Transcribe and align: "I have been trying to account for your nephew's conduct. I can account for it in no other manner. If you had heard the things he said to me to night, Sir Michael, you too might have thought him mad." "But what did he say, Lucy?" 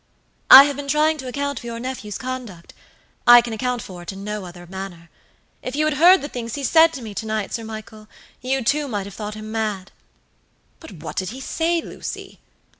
"I 0.49 0.63
have 0.63 0.75
been 0.77 0.87
trying 0.87 1.19
to 1.19 1.27
account 1.27 1.59
for 1.59 1.67
your 1.67 1.79
nephew's 1.79 2.17
conduct. 2.17 2.73
I 3.27 3.39
can 3.39 3.53
account 3.53 3.83
for 3.83 4.01
it 4.01 4.11
in 4.11 4.23
no 4.23 4.45
other 4.45 4.65
manner. 4.65 5.11
If 5.61 5.75
you 5.75 5.85
had 5.85 5.93
heard 5.97 6.23
the 6.23 6.27
things 6.27 6.55
he 6.55 6.63
said 6.63 6.91
to 6.93 7.03
me 7.03 7.13
to 7.13 7.25
night, 7.27 7.53
Sir 7.53 7.63
Michael, 7.63 8.07
you 8.41 8.63
too 8.63 8.87
might 8.87 9.05
have 9.05 9.13
thought 9.13 9.35
him 9.35 9.51
mad." 9.51 9.91
"But 10.79 10.91
what 10.93 11.17
did 11.17 11.29
he 11.29 11.39
say, 11.39 11.83
Lucy?" 11.83 12.39